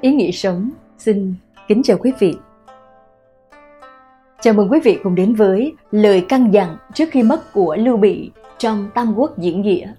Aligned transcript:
Ý 0.00 0.12
nghĩa 0.12 0.30
sống 0.30 0.70
xin 0.98 1.34
kính 1.68 1.82
chào 1.82 1.96
quý 2.00 2.12
vị. 2.18 2.34
Chào 4.40 4.54
mừng 4.54 4.72
quý 4.72 4.80
vị 4.84 4.98
cùng 5.02 5.14
đến 5.14 5.34
với 5.34 5.74
lời 5.90 6.26
căn 6.28 6.50
dặn 6.54 6.76
trước 6.94 7.08
khi 7.10 7.22
mất 7.22 7.52
của 7.52 7.76
Lưu 7.76 7.96
Bị 7.96 8.30
trong 8.58 8.90
Tam 8.94 9.14
Quốc 9.16 9.38
diễn 9.38 9.62
nghĩa. 9.62 9.92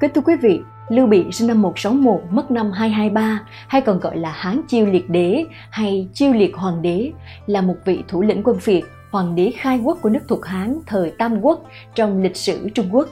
Kính 0.00 0.10
thưa 0.14 0.20
quý 0.20 0.34
vị, 0.42 0.60
Lưu 0.88 1.06
Bị 1.06 1.24
sinh 1.32 1.48
năm 1.48 1.62
161, 1.62 2.20
mất 2.30 2.50
năm 2.50 2.70
223, 2.72 3.40
hay 3.68 3.80
còn 3.80 4.00
gọi 4.00 4.16
là 4.16 4.30
Hán 4.30 4.60
Chiêu 4.68 4.86
Liệt 4.86 5.10
Đế 5.10 5.44
hay 5.70 6.08
Chiêu 6.12 6.32
Liệt 6.32 6.56
Hoàng 6.56 6.82
Đế, 6.82 7.12
là 7.46 7.60
một 7.60 7.76
vị 7.84 8.02
thủ 8.08 8.22
lĩnh 8.22 8.42
quân 8.42 8.56
Việt, 8.64 8.82
hoàng 9.10 9.34
đế 9.34 9.52
khai 9.56 9.80
quốc 9.84 9.98
của 10.02 10.08
nước 10.08 10.22
thuộc 10.28 10.44
Hán 10.44 10.78
thời 10.86 11.10
Tam 11.10 11.40
Quốc 11.40 11.66
trong 11.94 12.22
lịch 12.22 12.36
sử 12.36 12.68
Trung 12.68 12.86
Quốc. 12.92 13.08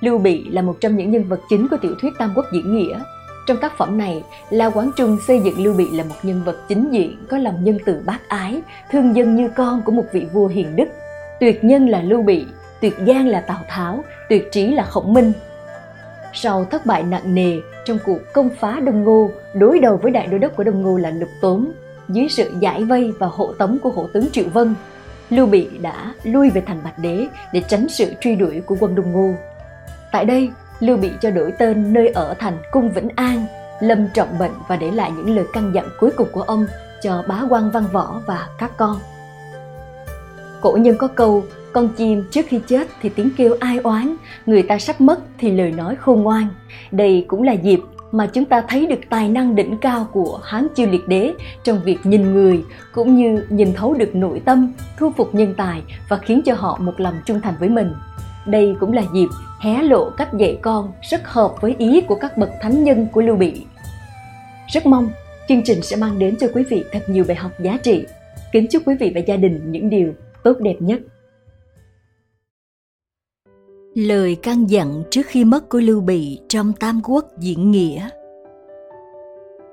Lưu 0.00 0.18
Bị 0.18 0.44
là 0.44 0.62
một 0.62 0.76
trong 0.80 0.96
những 0.96 1.10
nhân 1.10 1.24
vật 1.24 1.40
chính 1.48 1.68
của 1.68 1.76
tiểu 1.76 1.94
thuyết 2.00 2.12
Tam 2.18 2.32
Quốc 2.36 2.44
diễn 2.52 2.76
nghĩa, 2.76 3.00
trong 3.46 3.56
tác 3.56 3.78
phẩm 3.78 3.98
này, 3.98 4.24
La 4.50 4.70
Quán 4.70 4.90
Trung 4.96 5.18
xây 5.26 5.40
dựng 5.40 5.64
Lưu 5.64 5.74
Bị 5.74 5.90
là 5.90 6.04
một 6.04 6.14
nhân 6.22 6.42
vật 6.44 6.56
chính 6.68 6.90
diện 6.90 7.16
có 7.30 7.38
lòng 7.38 7.64
nhân 7.64 7.78
từ 7.86 8.02
bác 8.06 8.28
ái, 8.28 8.62
thương 8.90 9.16
dân 9.16 9.36
như 9.36 9.48
con 9.48 9.82
của 9.82 9.92
một 9.92 10.04
vị 10.12 10.26
vua 10.32 10.46
hiền 10.46 10.76
đức. 10.76 10.88
Tuyệt 11.40 11.64
nhân 11.64 11.88
là 11.88 12.02
Lưu 12.02 12.22
Bị, 12.22 12.46
tuyệt 12.80 12.94
gian 13.04 13.28
là 13.28 13.40
Tào 13.40 13.60
Tháo, 13.68 14.04
tuyệt 14.28 14.52
trí 14.52 14.66
là 14.66 14.84
Khổng 14.84 15.12
Minh. 15.12 15.32
Sau 16.32 16.64
thất 16.64 16.86
bại 16.86 17.02
nặng 17.02 17.34
nề 17.34 17.56
trong 17.84 17.98
cuộc 18.04 18.18
công 18.32 18.48
phá 18.60 18.80
Đông 18.80 19.04
Ngô, 19.04 19.30
đối 19.54 19.78
đầu 19.78 19.96
với 19.96 20.10
đại 20.10 20.26
đô 20.26 20.38
đốc 20.38 20.56
của 20.56 20.64
Đông 20.64 20.82
Ngô 20.82 20.96
là 20.96 21.10
Lục 21.10 21.30
Tốn, 21.40 21.72
dưới 22.08 22.28
sự 22.28 22.52
giải 22.60 22.84
vây 22.84 23.12
và 23.18 23.26
hộ 23.26 23.52
tống 23.52 23.78
của 23.82 23.90
hộ 23.90 24.06
tướng 24.12 24.30
Triệu 24.32 24.48
Vân, 24.52 24.74
Lưu 25.30 25.46
Bị 25.46 25.68
đã 25.82 26.14
lui 26.24 26.50
về 26.50 26.62
thành 26.66 26.80
Bạch 26.84 26.98
Đế 26.98 27.26
để 27.52 27.62
tránh 27.68 27.88
sự 27.88 28.12
truy 28.20 28.36
đuổi 28.36 28.60
của 28.66 28.76
quân 28.80 28.94
Đông 28.94 29.12
Ngô. 29.12 29.34
Tại 30.12 30.24
đây, 30.24 30.50
Lưu 30.84 30.96
Bị 30.96 31.10
cho 31.20 31.30
đổi 31.30 31.52
tên 31.58 31.92
nơi 31.92 32.08
ở 32.08 32.34
thành 32.38 32.56
Cung 32.72 32.90
Vĩnh 32.90 33.08
An, 33.16 33.46
lâm 33.80 34.08
trọng 34.14 34.38
bệnh 34.38 34.50
và 34.68 34.76
để 34.76 34.90
lại 34.90 35.12
những 35.16 35.36
lời 35.36 35.44
căn 35.52 35.74
dặn 35.74 35.84
cuối 36.00 36.10
cùng 36.16 36.28
của 36.32 36.42
ông 36.42 36.66
cho 37.02 37.24
bá 37.28 37.42
quan 37.50 37.70
văn 37.70 37.84
võ 37.92 38.20
và 38.26 38.48
các 38.58 38.76
con. 38.76 38.98
Cổ 40.60 40.76
nhân 40.76 40.96
có 40.98 41.08
câu, 41.08 41.44
con 41.72 41.88
chim 41.88 42.24
trước 42.30 42.46
khi 42.48 42.60
chết 42.66 42.88
thì 43.02 43.08
tiếng 43.08 43.30
kêu 43.36 43.56
ai 43.60 43.78
oán, 43.78 44.16
người 44.46 44.62
ta 44.62 44.78
sắp 44.78 45.00
mất 45.00 45.18
thì 45.38 45.50
lời 45.50 45.72
nói 45.72 45.96
khôn 45.96 46.22
ngoan. 46.22 46.48
Đây 46.90 47.24
cũng 47.28 47.42
là 47.42 47.52
dịp 47.52 47.80
mà 48.12 48.26
chúng 48.26 48.44
ta 48.44 48.64
thấy 48.68 48.86
được 48.86 49.00
tài 49.10 49.28
năng 49.28 49.54
đỉnh 49.54 49.78
cao 49.78 50.08
của 50.12 50.40
Hán 50.42 50.66
Chiêu 50.74 50.86
Liệt 50.90 51.08
Đế 51.08 51.32
trong 51.64 51.80
việc 51.84 51.98
nhìn 52.04 52.32
người 52.34 52.64
cũng 52.92 53.16
như 53.16 53.44
nhìn 53.48 53.72
thấu 53.72 53.94
được 53.94 54.14
nội 54.14 54.42
tâm, 54.44 54.72
thu 54.98 55.12
phục 55.16 55.34
nhân 55.34 55.54
tài 55.56 55.82
và 56.08 56.16
khiến 56.16 56.42
cho 56.44 56.54
họ 56.54 56.78
một 56.80 57.00
lòng 57.00 57.14
trung 57.26 57.40
thành 57.40 57.54
với 57.60 57.68
mình. 57.68 57.92
Đây 58.46 58.76
cũng 58.80 58.92
là 58.92 59.02
dịp 59.14 59.28
hé 59.60 59.82
lộ 59.82 60.10
cách 60.10 60.34
dạy 60.38 60.58
con 60.62 60.92
rất 61.02 61.20
hợp 61.24 61.54
với 61.60 61.74
ý 61.78 62.00
của 62.00 62.14
các 62.14 62.38
bậc 62.38 62.50
thánh 62.60 62.84
nhân 62.84 63.06
của 63.12 63.22
Lưu 63.22 63.36
Bị. 63.36 63.64
Rất 64.68 64.86
mong 64.86 65.08
chương 65.48 65.62
trình 65.64 65.82
sẽ 65.82 65.96
mang 65.96 66.18
đến 66.18 66.36
cho 66.40 66.46
quý 66.54 66.62
vị 66.62 66.84
thật 66.92 67.00
nhiều 67.08 67.24
bài 67.28 67.36
học 67.36 67.52
giá 67.60 67.78
trị. 67.82 68.04
Kính 68.52 68.66
chúc 68.70 68.82
quý 68.86 68.94
vị 69.00 69.12
và 69.14 69.20
gia 69.20 69.36
đình 69.36 69.72
những 69.72 69.90
điều 69.90 70.12
tốt 70.44 70.56
đẹp 70.60 70.76
nhất. 70.80 71.00
Lời 73.94 74.36
căn 74.42 74.70
dặn 74.70 75.02
trước 75.10 75.26
khi 75.26 75.44
mất 75.44 75.68
của 75.68 75.80
Lưu 75.80 76.00
Bị 76.00 76.40
trong 76.48 76.72
Tam 76.72 77.00
Quốc 77.04 77.24
diễn 77.38 77.70
nghĩa 77.70 78.08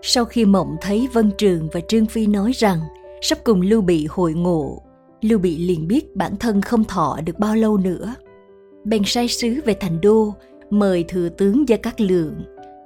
Sau 0.01 0.25
khi 0.25 0.45
mộng 0.45 0.75
thấy 0.81 1.07
Vân 1.13 1.31
Trường 1.37 1.67
và 1.73 1.79
Trương 1.87 2.05
Phi 2.05 2.27
nói 2.27 2.51
rằng 2.51 2.79
sắp 3.21 3.37
cùng 3.43 3.61
Lưu 3.61 3.81
Bị 3.81 4.07
hội 4.09 4.33
ngộ, 4.33 4.81
Lưu 5.21 5.39
Bị 5.39 5.57
liền 5.57 5.87
biết 5.87 6.15
bản 6.15 6.37
thân 6.37 6.61
không 6.61 6.83
thọ 6.83 7.19
được 7.25 7.39
bao 7.39 7.55
lâu 7.55 7.77
nữa– 7.77 8.15
bèn 8.83 9.01
sai 9.05 9.27
sứ 9.27 9.61
về 9.65 9.73
thành 9.79 10.01
đô, 10.01 10.33
mời 10.69 11.05
thừa 11.07 11.29
tướng 11.29 11.69
gia 11.69 11.77
cát 11.77 12.01
lượng. 12.01 12.35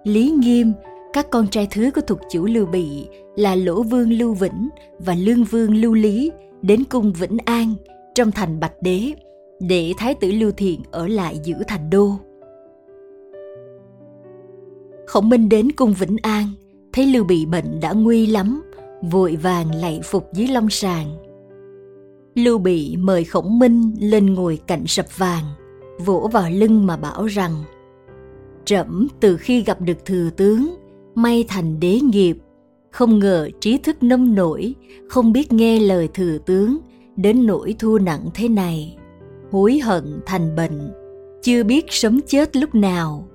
Lý 0.03 0.31
nghiêm, 0.31 0.73
các 1.13 1.29
con 1.29 1.47
trai 1.47 1.67
thứ 1.71 1.91
của 1.95 2.01
thuộc 2.01 2.19
chủ 2.31 2.45
lưu 2.45 2.65
bị, 2.65 3.07
là 3.35 3.55
lỗ 3.55 3.83
vương 3.83 4.11
lưu 4.11 4.33
vĩnh 4.33 4.69
và 4.99 5.15
lương 5.15 5.43
vương 5.43 5.75
lưu 5.75 5.93
lý, 5.93 6.31
đến 6.61 6.83
cung 6.83 7.13
vĩnh 7.13 7.37
an, 7.45 7.73
trong 8.15 8.31
thành 8.31 8.59
bạch 8.59 8.81
đế, 8.81 9.11
để 9.59 9.93
thái 9.97 10.15
tử 10.15 10.31
lưu 10.31 10.51
thiện 10.57 10.81
ở 10.91 11.07
lại 11.07 11.39
giữ 11.43 11.55
thành 11.67 11.89
đô. 11.89 12.11
Khổng 15.07 15.29
minh 15.29 15.49
đến 15.49 15.71
cung 15.71 15.93
vĩnh 15.93 16.17
an, 16.21 16.45
thấy 16.93 17.05
lưu 17.05 17.23
bị 17.23 17.45
bệnh 17.45 17.79
đã 17.81 17.91
nguy 17.91 18.25
lắm, 18.25 18.61
vội 19.01 19.35
vàng 19.35 19.75
lạy 19.75 19.99
phục 20.03 20.33
dưới 20.33 20.47
long 20.47 20.69
sàng 20.69 21.25
lưu 22.35 22.57
bị 22.57 22.97
mời 22.97 23.23
khổng 23.23 23.59
minh 23.59 23.91
lên 23.99 24.33
ngồi 24.33 24.59
cạnh 24.67 24.87
sập 24.87 25.17
vàng 25.17 25.43
vỗ 25.99 26.29
vào 26.33 26.49
lưng 26.49 26.85
mà 26.85 26.97
bảo 26.97 27.25
rằng, 27.25 27.51
trẫm, 28.65 29.07
từ 29.19 29.37
khi 29.37 29.63
gặp 29.63 29.81
được 29.81 30.05
thừa 30.05 30.29
tướng, 30.37 30.75
may 31.15 31.45
thành 31.47 31.79
đế 31.79 31.99
nghiệp, 31.99 32.37
không 32.91 33.19
ngờ 33.19 33.49
trí 33.59 33.77
thức 33.77 34.03
nông 34.03 34.35
nổi, 34.35 34.75
không 35.09 35.33
biết 35.33 35.51
nghe 35.51 35.79
lời 35.79 36.09
thừa 36.13 36.37
tướng, 36.37 36.77
đến 37.15 37.45
nỗi 37.45 37.75
thua 37.79 37.99
nặng 37.99 38.29
thế 38.33 38.49
này, 38.49 38.97
hối 39.51 39.79
hận 39.79 40.19
thành 40.25 40.55
bệnh, 40.55 40.91
chưa 41.41 41.63
biết 41.63 41.85
sống 41.89 42.19
chết 42.27 42.55
lúc 42.55 42.75
nào. 42.75 43.27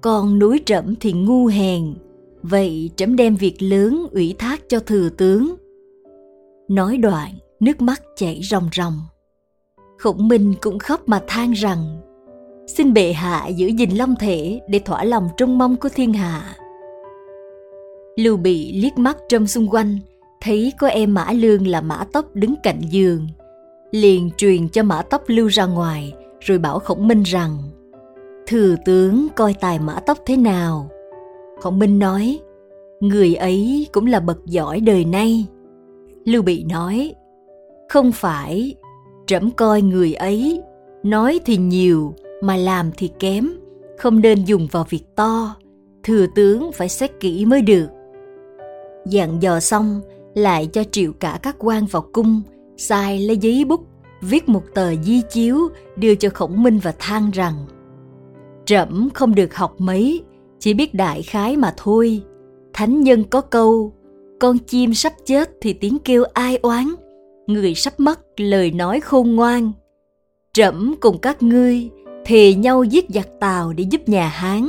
Còn 0.00 0.38
núi 0.38 0.62
trẫm 0.66 0.94
thì 1.00 1.12
ngu 1.12 1.46
hèn, 1.46 1.94
vậy 2.42 2.90
trẫm 2.96 3.16
đem 3.16 3.36
việc 3.36 3.62
lớn 3.62 4.06
ủy 4.12 4.34
thác 4.38 4.62
cho 4.68 4.80
thừa 4.80 5.08
tướng. 5.08 5.54
Nói 6.68 6.96
đoạn, 6.96 7.34
nước 7.60 7.80
mắt 7.80 8.02
chảy 8.16 8.40
ròng 8.50 8.68
ròng 8.76 9.00
khổng 9.98 10.28
minh 10.28 10.54
cũng 10.60 10.78
khóc 10.78 11.00
mà 11.06 11.20
than 11.26 11.52
rằng, 11.52 12.00
xin 12.66 12.92
bệ 12.92 13.12
hạ 13.12 13.46
giữ 13.46 13.66
gìn 13.66 13.90
long 13.90 14.14
thể 14.20 14.60
để 14.68 14.78
thỏa 14.78 15.04
lòng 15.04 15.28
trông 15.36 15.58
mong 15.58 15.76
của 15.76 15.88
thiên 15.94 16.12
hạ. 16.12 16.56
Lưu 18.16 18.36
bị 18.36 18.80
liếc 18.82 18.98
mắt 18.98 19.16
trong 19.28 19.46
xung 19.46 19.68
quanh, 19.68 19.98
thấy 20.40 20.72
có 20.78 20.86
em 20.86 21.14
mã 21.14 21.32
lương 21.32 21.66
là 21.66 21.80
mã 21.80 22.04
tốc 22.12 22.26
đứng 22.34 22.54
cạnh 22.62 22.80
giường, 22.90 23.28
liền 23.90 24.30
truyền 24.36 24.68
cho 24.68 24.82
mã 24.82 25.02
tốc 25.02 25.22
lưu 25.26 25.46
ra 25.46 25.66
ngoài, 25.66 26.12
rồi 26.40 26.58
bảo 26.58 26.78
khổng 26.78 27.08
minh 27.08 27.22
rằng, 27.22 27.58
thừa 28.46 28.76
tướng 28.84 29.26
coi 29.36 29.54
tài 29.54 29.78
mã 29.78 30.00
tốc 30.06 30.18
thế 30.26 30.36
nào? 30.36 30.90
Khổng 31.60 31.78
minh 31.78 31.98
nói, 31.98 32.38
người 33.00 33.34
ấy 33.34 33.86
cũng 33.92 34.06
là 34.06 34.20
bậc 34.20 34.46
giỏi 34.46 34.80
đời 34.80 35.04
nay. 35.04 35.46
Lưu 36.24 36.42
bị 36.42 36.64
nói, 36.64 37.14
không 37.88 38.12
phải 38.12 38.74
trẫm 39.28 39.50
coi 39.50 39.82
người 39.82 40.14
ấy. 40.14 40.62
Nói 41.02 41.40
thì 41.44 41.56
nhiều, 41.56 42.14
mà 42.42 42.56
làm 42.56 42.90
thì 42.96 43.10
kém. 43.18 43.50
Không 43.98 44.20
nên 44.20 44.44
dùng 44.44 44.68
vào 44.70 44.86
việc 44.88 45.02
to, 45.16 45.56
thừa 46.02 46.26
tướng 46.34 46.72
phải 46.72 46.88
xét 46.88 47.10
kỹ 47.20 47.46
mới 47.46 47.62
được. 47.62 47.86
Dặn 49.06 49.42
dò 49.42 49.60
xong, 49.60 50.00
lại 50.34 50.66
cho 50.66 50.84
triệu 50.84 51.12
cả 51.12 51.38
các 51.42 51.56
quan 51.58 51.86
vào 51.86 52.06
cung, 52.12 52.42
sai 52.76 53.20
lấy 53.20 53.36
giấy 53.36 53.64
bút, 53.64 53.80
viết 54.22 54.48
một 54.48 54.62
tờ 54.74 54.94
di 54.94 55.22
chiếu 55.30 55.58
đưa 55.96 56.14
cho 56.14 56.28
khổng 56.34 56.62
minh 56.62 56.78
và 56.82 56.94
than 56.98 57.30
rằng, 57.30 57.54
trẫm 58.64 59.08
không 59.14 59.34
được 59.34 59.54
học 59.54 59.74
mấy, 59.78 60.22
chỉ 60.58 60.74
biết 60.74 60.94
đại 60.94 61.22
khái 61.22 61.56
mà 61.56 61.74
thôi. 61.76 62.22
Thánh 62.72 63.00
nhân 63.00 63.24
có 63.24 63.40
câu, 63.40 63.92
con 64.40 64.58
chim 64.58 64.94
sắp 64.94 65.12
chết 65.24 65.50
thì 65.60 65.72
tiếng 65.72 65.98
kêu 65.98 66.24
ai 66.24 66.56
oán 66.62 66.94
người 67.48 67.74
sắp 67.74 68.00
mất 68.00 68.20
lời 68.36 68.70
nói 68.70 69.00
khôn 69.00 69.34
ngoan. 69.34 69.72
Trẫm 70.52 70.94
cùng 71.00 71.18
các 71.18 71.42
ngươi 71.42 71.90
thề 72.24 72.54
nhau 72.54 72.84
giết 72.84 73.04
giặc 73.08 73.28
tàu 73.40 73.72
để 73.72 73.84
giúp 73.90 74.08
nhà 74.08 74.28
hán. 74.28 74.68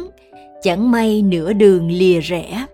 Chẳng 0.61 0.91
may 0.91 1.21
nửa 1.21 1.53
đường 1.53 1.91
lìa 1.91 2.19
rẽ. 2.19 2.65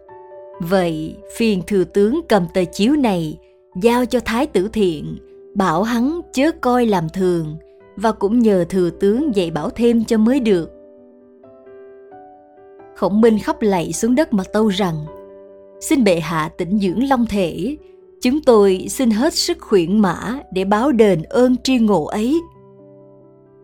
Vậy 0.59 1.15
phiền 1.37 1.61
thừa 1.67 1.83
tướng 1.83 2.21
cầm 2.29 2.45
tờ 2.53 2.63
chiếu 2.73 2.95
này, 2.95 3.37
giao 3.81 4.05
cho 4.05 4.19
thái 4.19 4.47
tử 4.47 4.69
thiện, 4.73 5.17
bảo 5.55 5.83
hắn 5.83 6.21
chớ 6.33 6.51
coi 6.61 6.85
làm 6.85 7.09
thường, 7.09 7.57
và 7.95 8.11
cũng 8.11 8.39
nhờ 8.39 8.65
thừa 8.69 8.89
tướng 8.89 9.35
dạy 9.35 9.51
bảo 9.51 9.69
thêm 9.69 10.05
cho 10.05 10.17
mới 10.17 10.39
được. 10.39 10.71
Khổng 12.95 13.21
minh 13.21 13.39
khóc 13.39 13.61
lạy 13.61 13.93
xuống 13.93 14.15
đất 14.15 14.33
mà 14.33 14.43
tâu 14.53 14.67
rằng, 14.67 14.95
xin 15.81 16.03
bệ 16.03 16.19
hạ 16.19 16.49
tĩnh 16.57 16.79
dưỡng 16.79 17.09
long 17.09 17.25
thể 17.25 17.77
chúng 18.25 18.41
tôi 18.41 18.85
xin 18.89 19.09
hết 19.09 19.33
sức 19.33 19.57
khuyển 19.61 19.99
mã 19.99 20.39
để 20.51 20.65
báo 20.65 20.91
đền 20.91 21.23
ơn 21.23 21.57
tri 21.57 21.79
ngộ 21.79 22.05
ấy 22.05 22.41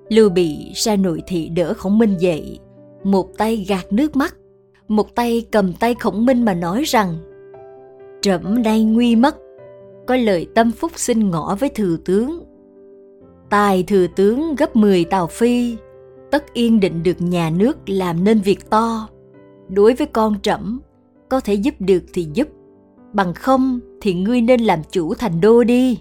Lưu 0.09 0.29
Bị 0.29 0.71
ra 0.75 0.95
nội 0.95 1.23
thị 1.27 1.49
đỡ 1.49 1.73
Khổng 1.73 1.97
Minh 1.97 2.17
dậy, 2.19 2.59
một 3.03 3.37
tay 3.37 3.65
gạt 3.69 3.93
nước 3.93 4.15
mắt, 4.15 4.35
một 4.87 5.15
tay 5.15 5.45
cầm 5.51 5.73
tay 5.73 5.95
Khổng 5.95 6.25
Minh 6.25 6.45
mà 6.45 6.53
nói 6.53 6.83
rằng 6.83 7.17
Trẫm 8.21 8.63
nay 8.63 8.83
nguy 8.83 9.15
mất, 9.15 9.35
có 10.07 10.15
lời 10.15 10.47
tâm 10.55 10.71
phúc 10.71 10.91
xin 10.95 11.29
ngỏ 11.29 11.55
với 11.55 11.69
thừa 11.69 11.97
tướng. 12.05 12.43
Tài 13.49 13.83
thừa 13.83 14.07
tướng 14.15 14.55
gấp 14.55 14.75
10 14.75 15.05
tàu 15.05 15.27
phi, 15.27 15.75
tất 16.31 16.53
yên 16.53 16.79
định 16.79 17.03
được 17.03 17.21
nhà 17.21 17.49
nước 17.49 17.77
làm 17.87 18.23
nên 18.23 18.41
việc 18.41 18.69
to. 18.69 19.07
Đối 19.69 19.93
với 19.93 20.07
con 20.07 20.39
trẫm, 20.41 20.79
có 21.29 21.39
thể 21.39 21.53
giúp 21.53 21.75
được 21.79 22.03
thì 22.13 22.27
giúp, 22.33 22.47
bằng 23.13 23.33
không 23.33 23.79
thì 24.01 24.13
ngươi 24.13 24.41
nên 24.41 24.61
làm 24.61 24.79
chủ 24.91 25.13
thành 25.13 25.41
đô 25.41 25.63
đi. 25.63 25.99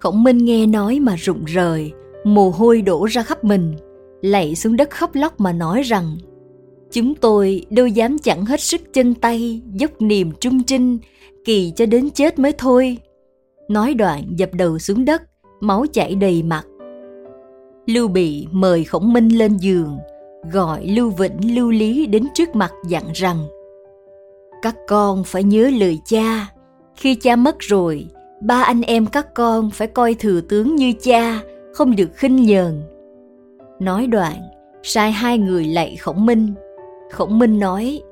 Khổng 0.00 0.22
Minh 0.22 0.38
nghe 0.38 0.66
nói 0.66 1.00
mà 1.00 1.14
rụng 1.16 1.44
rời, 1.44 1.92
mồ 2.24 2.50
hôi 2.50 2.82
đổ 2.82 3.04
ra 3.04 3.22
khắp 3.22 3.44
mình 3.44 3.74
lạy 4.24 4.54
xuống 4.54 4.76
đất 4.76 4.90
khóc 4.90 5.14
lóc 5.14 5.40
mà 5.40 5.52
nói 5.52 5.82
rằng 5.82 6.16
chúng 6.90 7.14
tôi 7.14 7.66
đâu 7.70 7.86
dám 7.86 8.18
chẳng 8.18 8.44
hết 8.44 8.60
sức 8.60 8.80
chân 8.92 9.14
tay 9.14 9.62
dốc 9.72 9.90
niềm 10.02 10.32
trung 10.40 10.62
trinh 10.62 10.98
kỳ 11.44 11.72
cho 11.76 11.86
đến 11.86 12.10
chết 12.10 12.38
mới 12.38 12.52
thôi 12.52 12.98
nói 13.68 13.94
đoạn 13.94 14.22
dập 14.36 14.54
đầu 14.54 14.78
xuống 14.78 15.04
đất 15.04 15.22
máu 15.60 15.86
chảy 15.92 16.14
đầy 16.14 16.42
mặt 16.42 16.64
lưu 17.86 18.08
bị 18.08 18.46
mời 18.50 18.84
khổng 18.84 19.12
minh 19.12 19.28
lên 19.28 19.56
giường 19.56 19.98
gọi 20.52 20.86
lưu 20.86 21.10
vĩnh 21.10 21.54
lưu 21.56 21.70
lý 21.70 22.06
đến 22.06 22.26
trước 22.34 22.56
mặt 22.56 22.72
dặn 22.88 23.04
rằng 23.14 23.46
các 24.64 24.76
con 24.86 25.24
phải 25.24 25.42
nhớ 25.42 25.70
lời 25.78 25.98
cha. 26.04 26.52
Khi 26.96 27.14
cha 27.14 27.36
mất 27.36 27.56
rồi, 27.58 28.06
ba 28.42 28.62
anh 28.62 28.82
em 28.82 29.06
các 29.06 29.34
con 29.34 29.70
phải 29.70 29.88
coi 29.88 30.14
thừa 30.14 30.40
tướng 30.40 30.76
như 30.76 30.92
cha, 31.02 31.40
không 31.74 31.96
được 31.96 32.08
khinh 32.14 32.42
nhờn. 32.42 32.82
Nói 33.80 34.06
đoạn, 34.06 34.36
sai 34.82 35.12
hai 35.12 35.38
người 35.38 35.64
lạy 35.64 35.96
khổng 35.96 36.26
minh. 36.26 36.54
Khổng 37.12 37.38
minh 37.38 37.58
nói, 37.58 38.02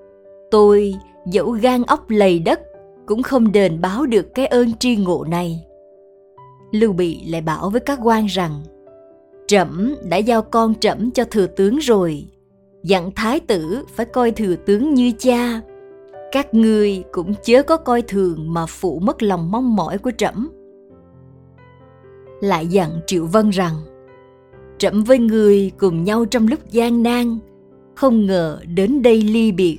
tôi, 0.50 0.94
dẫu 1.26 1.50
gan 1.50 1.82
ốc 1.82 2.10
lầy 2.10 2.38
đất, 2.38 2.60
cũng 3.06 3.22
không 3.22 3.52
đền 3.52 3.80
báo 3.80 4.06
được 4.06 4.34
cái 4.34 4.46
ơn 4.46 4.72
tri 4.76 4.96
ngộ 4.96 5.24
này. 5.24 5.64
Lưu 6.72 6.92
bị 6.92 7.20
lại 7.26 7.40
bảo 7.40 7.70
với 7.70 7.80
các 7.80 7.98
quan 8.02 8.26
rằng, 8.26 8.62
trẫm 9.46 9.94
đã 10.04 10.16
giao 10.16 10.42
con 10.42 10.74
trẫm 10.74 11.10
cho 11.10 11.24
thừa 11.24 11.46
tướng 11.46 11.76
rồi. 11.78 12.26
Dặn 12.82 13.10
thái 13.16 13.40
tử 13.40 13.84
phải 13.94 14.06
coi 14.06 14.30
thừa 14.30 14.56
tướng 14.56 14.94
như 14.94 15.12
cha 15.18 15.60
các 16.32 16.54
ngươi 16.54 17.04
cũng 17.12 17.34
chớ 17.42 17.62
có 17.62 17.76
coi 17.76 18.02
thường 18.02 18.52
mà 18.54 18.66
phụ 18.66 18.98
mất 18.98 19.22
lòng 19.22 19.50
mong 19.50 19.76
mỏi 19.76 19.98
của 19.98 20.10
trẫm. 20.18 20.48
Lại 22.40 22.66
dặn 22.66 23.00
triệu 23.06 23.26
vân 23.26 23.50
rằng, 23.50 23.74
trẫm 24.78 25.04
với 25.04 25.18
người 25.18 25.72
cùng 25.78 26.04
nhau 26.04 26.24
trong 26.24 26.48
lúc 26.48 26.60
gian 26.70 27.02
nan, 27.02 27.38
không 27.94 28.26
ngờ 28.26 28.60
đến 28.74 29.02
đây 29.02 29.22
ly 29.22 29.52
biệt. 29.52 29.78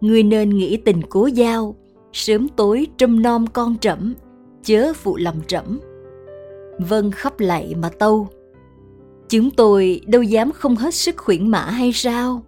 Ngươi 0.00 0.22
nên 0.22 0.50
nghĩ 0.50 0.76
tình 0.76 1.02
cố 1.08 1.26
giao, 1.26 1.74
sớm 2.12 2.48
tối 2.48 2.86
trông 2.98 3.22
nom 3.22 3.46
con 3.46 3.78
trẫm, 3.78 4.14
chớ 4.62 4.92
phụ 4.92 5.16
lòng 5.16 5.40
trẫm. 5.46 5.80
Vân 6.78 7.10
khóc 7.10 7.40
lạy 7.40 7.74
mà 7.74 7.88
tâu, 7.88 8.28
chúng 9.28 9.50
tôi 9.50 10.00
đâu 10.06 10.22
dám 10.22 10.52
không 10.52 10.76
hết 10.76 10.94
sức 10.94 11.16
khuyển 11.16 11.48
mã 11.48 11.60
hay 11.60 11.92
sao? 11.92 12.42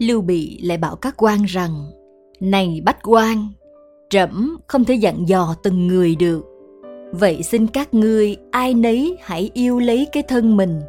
Lưu 0.00 0.20
bị 0.20 0.60
lại 0.62 0.78
bảo 0.78 0.96
các 0.96 1.14
quan 1.16 1.44
rằng, 1.44 1.90
này 2.40 2.82
bách 2.84 2.98
quan, 3.02 3.48
trẫm 4.10 4.56
không 4.66 4.84
thể 4.84 4.94
dặn 4.94 5.28
dò 5.28 5.54
từng 5.62 5.86
người 5.86 6.16
được. 6.16 6.42
Vậy 7.12 7.42
xin 7.42 7.66
các 7.66 7.94
ngươi 7.94 8.36
ai 8.50 8.74
nấy 8.74 9.16
hãy 9.22 9.50
yêu 9.54 9.78
lấy 9.78 10.06
cái 10.12 10.22
thân 10.22 10.56
mình. 10.56 10.80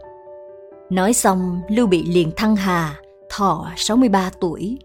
Nói 0.90 1.14
xong, 1.14 1.62
lưu 1.70 1.88
bị 1.88 2.04
liền 2.04 2.32
thăng 2.36 2.56
hà, 2.56 2.96
thọ 3.30 3.68
63 3.76 4.32
tuổi. 4.42 4.80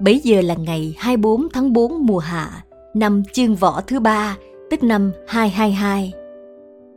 Bấy 0.00 0.18
giờ 0.18 0.40
là 0.40 0.54
ngày 0.54 0.94
24 0.98 1.48
tháng 1.52 1.72
4 1.72 2.06
mùa 2.06 2.18
hạ, 2.18 2.64
năm 2.94 3.22
chương 3.32 3.54
võ 3.54 3.80
thứ 3.86 4.00
ba, 4.00 4.36
tức 4.70 4.82
năm 4.82 5.12
222 5.26 6.12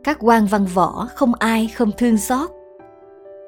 các 0.06 0.18
quan 0.20 0.46
văn 0.46 0.66
võ 0.74 1.08
không 1.14 1.34
ai 1.34 1.70
không 1.74 1.90
thương 1.98 2.16
xót 2.16 2.50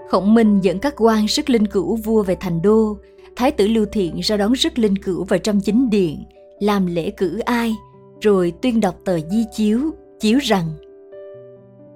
khổng 0.09 0.35
minh 0.35 0.61
dẫn 0.61 0.79
các 0.79 0.95
quan 0.97 1.29
sức 1.29 1.51
linh 1.51 1.67
cữu 1.67 1.97
vua 1.97 2.23
về 2.23 2.37
thành 2.41 2.63
đô. 2.63 2.97
Thái 3.37 3.51
tử 3.51 3.67
lưu 3.67 3.87
thiện 3.93 4.21
ra 4.21 4.37
đón 4.37 4.57
sức 4.57 4.79
linh 4.79 4.99
cữu 4.99 5.25
vào 5.25 5.39
trong 5.39 5.61
chính 5.61 5.91
điện 5.91 6.25
làm 6.61 6.87
lễ 6.87 7.11
cử 7.11 7.39
ai 7.39 7.75
rồi 8.21 8.53
tuyên 8.63 8.81
đọc 8.81 8.95
tờ 9.05 9.19
di 9.31 9.45
chiếu 9.53 9.81
chiếu 10.21 10.39
rằng 10.39 10.65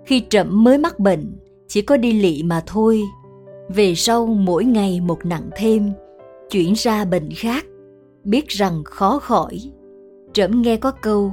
khi 0.05 0.25
trẫm 0.31 0.65
mới 0.65 0.79
mắc 0.79 0.99
bệnh 0.99 1.37
chỉ 1.69 1.83
có 1.83 1.97
đi 1.97 2.13
lị 2.13 2.43
mà 2.43 2.63
thôi. 2.67 3.03
Về 3.69 3.95
sau 3.95 4.27
mỗi 4.27 4.65
ngày 4.65 5.01
một 5.01 5.27
nặng 5.27 5.51
thêm 5.57 5.93
chuyển 6.51 6.73
ra 6.77 7.05
bệnh 7.05 7.29
khác 7.37 7.67
biết 8.25 8.49
rằng 8.49 8.85
khó 8.85 9.19
khỏi. 9.19 9.59
Trẫm 10.33 10.63
nghe 10.63 10.77
có 10.77 10.91
câu 10.91 11.33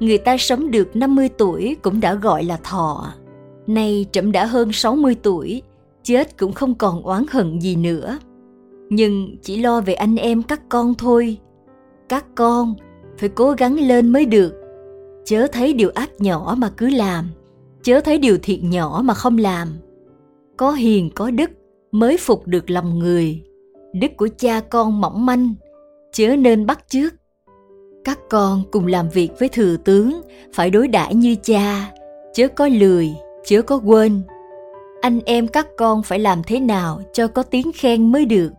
người 0.00 0.18
ta 0.18 0.36
sống 0.38 0.70
được 0.70 0.96
50 0.96 1.28
tuổi 1.38 1.76
cũng 1.82 2.00
đã 2.00 2.14
gọi 2.14 2.44
là 2.44 2.56
thọ. 2.56 3.12
Nay 3.66 4.06
trẫm 4.12 4.32
đã 4.32 4.46
hơn 4.46 4.72
60 4.72 5.16
tuổi, 5.22 5.62
chết 6.02 6.38
cũng 6.38 6.52
không 6.52 6.74
còn 6.74 7.02
oán 7.02 7.24
hận 7.30 7.60
gì 7.60 7.76
nữa. 7.76 8.18
Nhưng 8.90 9.36
chỉ 9.42 9.56
lo 9.56 9.80
về 9.80 9.94
anh 9.94 10.16
em 10.16 10.42
các 10.42 10.60
con 10.68 10.94
thôi. 10.94 11.38
Các 12.08 12.24
con 12.34 12.74
phải 13.18 13.28
cố 13.28 13.52
gắng 13.58 13.80
lên 13.80 14.08
mới 14.08 14.26
được. 14.26 14.54
Chớ 15.24 15.46
thấy 15.52 15.72
điều 15.72 15.90
ác 15.94 16.10
nhỏ 16.18 16.54
mà 16.58 16.70
cứ 16.76 16.90
làm, 16.90 17.28
chớ 17.82 18.00
thấy 18.00 18.18
điều 18.18 18.38
thiện 18.42 18.70
nhỏ 18.70 19.02
mà 19.04 19.14
không 19.14 19.38
làm. 19.38 19.68
Có 20.56 20.72
hiền 20.72 21.10
có 21.14 21.30
đức 21.30 21.50
mới 21.92 22.16
phục 22.16 22.46
được 22.46 22.70
lòng 22.70 22.98
người. 22.98 23.42
Đức 23.94 24.08
của 24.16 24.28
cha 24.38 24.60
con 24.60 25.00
mỏng 25.00 25.26
manh, 25.26 25.54
chớ 26.12 26.36
nên 26.36 26.66
bắt 26.66 26.84
chước 26.88 27.14
các 28.04 28.18
con 28.30 28.62
cùng 28.70 28.86
làm 28.86 29.08
việc 29.08 29.30
với 29.38 29.48
thừa 29.48 29.76
tướng 29.76 30.20
phải 30.52 30.70
đối 30.70 30.88
đãi 30.88 31.14
như 31.14 31.36
cha 31.42 31.92
chớ 32.34 32.48
có 32.48 32.68
lười 32.68 33.14
chớ 33.44 33.62
có 33.62 33.80
quên 33.84 34.22
anh 35.02 35.20
em 35.24 35.48
các 35.48 35.66
con 35.76 36.02
phải 36.02 36.18
làm 36.18 36.42
thế 36.46 36.60
nào 36.60 37.00
cho 37.12 37.28
có 37.28 37.42
tiếng 37.42 37.72
khen 37.74 38.12
mới 38.12 38.24
được? 38.24 38.52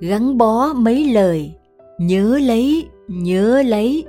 Gắn 0.00 0.38
bó 0.38 0.72
mấy 0.72 1.04
lời, 1.12 1.52
nhớ 1.98 2.38
lấy 2.38 2.86
nhớ 3.08 3.62
lấy. 3.62 4.04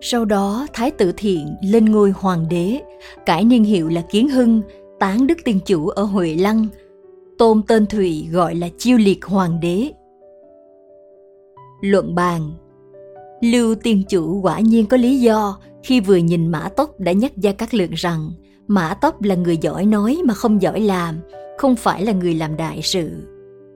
Sau 0.00 0.24
đó, 0.24 0.66
thái 0.72 0.90
tử 0.90 1.12
thiện 1.16 1.56
lên 1.62 1.84
ngôi 1.84 2.10
hoàng 2.10 2.46
đế, 2.50 2.80
cải 3.26 3.44
niên 3.44 3.64
hiệu 3.64 3.88
là 3.88 4.00
kiến 4.00 4.28
hưng, 4.28 4.62
tán 4.98 5.26
đức 5.26 5.38
tiên 5.44 5.60
chủ 5.66 5.88
ở 5.88 6.02
huệ 6.02 6.34
lăng, 6.34 6.66
tôn 7.38 7.62
tên 7.68 7.86
thụy 7.86 8.28
gọi 8.32 8.54
là 8.54 8.68
chiêu 8.78 8.98
liệt 8.98 9.24
hoàng 9.24 9.60
đế. 9.60 9.90
Luận 11.80 12.14
bàn. 12.14 12.50
Lưu 13.40 13.74
tiên 13.74 14.02
chủ 14.08 14.40
quả 14.40 14.60
nhiên 14.60 14.86
có 14.86 14.96
lý 14.96 15.20
do 15.20 15.58
khi 15.82 16.00
vừa 16.00 16.16
nhìn 16.16 16.48
Mã 16.48 16.68
Tốc 16.76 17.00
đã 17.00 17.12
nhắc 17.12 17.36
Gia 17.36 17.52
các 17.52 17.74
Lượng 17.74 17.92
rằng 17.94 18.30
Mã 18.68 18.94
tóc 18.94 19.22
là 19.22 19.34
người 19.34 19.56
giỏi 19.56 19.86
nói 19.86 20.18
mà 20.24 20.34
không 20.34 20.62
giỏi 20.62 20.80
làm, 20.80 21.14
không 21.58 21.76
phải 21.76 22.04
là 22.04 22.12
người 22.12 22.34
làm 22.34 22.56
đại 22.56 22.80
sự. 22.82 23.10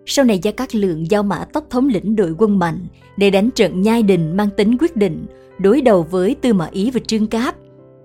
Sau 0.06 0.24
này 0.24 0.38
Gia 0.42 0.50
Cát 0.50 0.74
Lượng 0.74 1.10
giao 1.10 1.22
Mã 1.22 1.44
tóc 1.52 1.64
thống 1.70 1.88
lĩnh 1.88 2.16
đội 2.16 2.34
quân 2.38 2.58
mạnh 2.58 2.86
để 3.16 3.30
đánh 3.30 3.50
trận 3.50 3.82
nhai 3.82 4.02
đình 4.02 4.36
mang 4.36 4.48
tính 4.56 4.76
quyết 4.80 4.96
định, 4.96 5.26
đối 5.58 5.80
đầu 5.80 6.02
với 6.02 6.36
Tư 6.40 6.52
Mã 6.52 6.66
Ý 6.66 6.90
và 6.90 7.00
Trương 7.06 7.26
Cáp. 7.26 7.56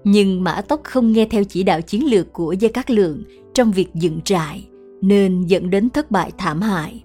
Nhưng 0.04 0.44
Mã 0.44 0.62
tóc 0.62 0.82
không 0.84 1.12
nghe 1.12 1.28
theo 1.32 1.44
chỉ 1.44 1.64
đạo 1.64 1.82
chiến 1.82 2.12
lược 2.12 2.34
của 2.34 2.52
Gia 2.52 2.70
Cát 2.70 2.92
Lượng 2.92 3.24
trong 3.54 3.72
việc 3.72 3.88
dựng 3.94 4.22
trại, 4.22 4.68
nên 5.02 5.42
dẫn 5.42 5.70
đến 5.70 5.90
thất 5.90 6.12
bại 6.12 6.32
thảm 6.38 6.62
hại 6.62 7.04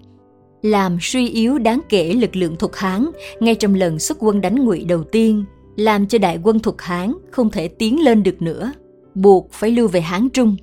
làm 0.61 0.97
suy 1.01 1.29
yếu 1.29 1.57
đáng 1.57 1.81
kể 1.89 2.13
lực 2.13 2.35
lượng 2.35 2.55
thuộc 2.59 2.75
Hán 2.75 3.05
ngay 3.39 3.55
trong 3.55 3.75
lần 3.75 3.99
xuất 3.99 4.17
quân 4.19 4.41
đánh 4.41 4.65
Ngụy 4.65 4.83
đầu 4.83 5.03
tiên, 5.03 5.45
làm 5.75 6.07
cho 6.07 6.17
đại 6.17 6.39
quân 6.43 6.59
thuộc 6.59 6.81
Hán 6.81 7.13
không 7.31 7.49
thể 7.49 7.67
tiến 7.67 8.03
lên 8.03 8.23
được 8.23 8.41
nữa, 8.41 8.71
buộc 9.15 9.51
phải 9.51 9.71
lưu 9.71 9.87
về 9.87 10.01
Hán 10.01 10.29
Trung. 10.29 10.55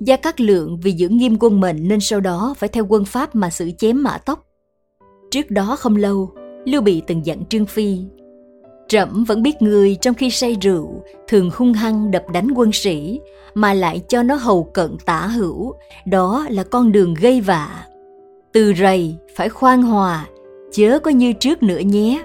Gia 0.00 0.16
Cát 0.16 0.40
Lượng 0.40 0.80
vì 0.82 0.92
giữ 0.92 1.08
nghiêm 1.08 1.36
quân 1.40 1.60
mệnh 1.60 1.88
nên 1.88 2.00
sau 2.00 2.20
đó 2.20 2.54
phải 2.58 2.68
theo 2.68 2.86
quân 2.88 3.04
Pháp 3.04 3.34
mà 3.34 3.50
xử 3.50 3.70
chém 3.78 4.02
Mã 4.02 4.18
Tốc. 4.18 4.44
Trước 5.30 5.50
đó 5.50 5.76
không 5.78 5.96
lâu, 5.96 6.30
Lưu 6.64 6.82
Bị 6.82 7.02
từng 7.06 7.26
dặn 7.26 7.44
Trương 7.48 7.66
Phi 7.66 7.98
Trẫm 8.88 9.24
vẫn 9.24 9.42
biết 9.42 9.62
người 9.62 9.96
trong 10.00 10.14
khi 10.14 10.30
say 10.30 10.56
rượu 10.62 11.02
thường 11.28 11.50
hung 11.54 11.72
hăng 11.72 12.10
đập 12.10 12.24
đánh 12.32 12.48
quân 12.54 12.72
sĩ 12.72 13.20
mà 13.54 13.74
lại 13.74 14.02
cho 14.08 14.22
nó 14.22 14.34
hầu 14.34 14.64
cận 14.64 14.96
tả 15.04 15.26
hữu, 15.26 15.74
đó 16.06 16.46
là 16.50 16.62
con 16.62 16.92
đường 16.92 17.14
gây 17.14 17.40
vạ 17.40 17.84
từ 18.52 18.74
rầy 18.78 19.16
phải 19.36 19.48
khoan 19.48 19.82
hòa 19.82 20.26
chớ 20.72 20.98
có 20.98 21.10
như 21.10 21.32
trước 21.32 21.62
nữa 21.62 21.78
nhé 21.78 22.24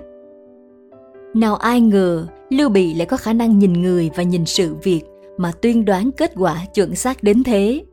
nào 1.33 1.55
ai 1.55 1.81
ngờ 1.81 2.27
lưu 2.49 2.69
bị 2.69 2.93
lại 2.93 3.05
có 3.05 3.17
khả 3.17 3.33
năng 3.33 3.59
nhìn 3.59 3.73
người 3.73 4.09
và 4.15 4.23
nhìn 4.23 4.45
sự 4.45 4.75
việc 4.83 5.01
mà 5.37 5.51
tuyên 5.61 5.85
đoán 5.85 6.11
kết 6.11 6.31
quả 6.35 6.65
chuẩn 6.73 6.95
xác 6.95 7.23
đến 7.23 7.43
thế. 7.43 7.83